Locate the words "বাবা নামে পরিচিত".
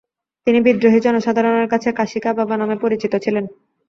2.39-3.13